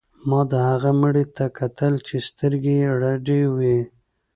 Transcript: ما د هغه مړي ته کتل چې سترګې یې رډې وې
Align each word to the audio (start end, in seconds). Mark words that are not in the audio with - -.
ما 0.29 0.41
د 0.51 0.53
هغه 0.69 0.89
مړي 1.01 1.25
ته 1.35 1.45
کتل 1.59 1.93
چې 2.07 2.15
سترګې 2.27 2.73
یې 2.81 2.89
رډې 3.01 3.41
وې 3.55 3.77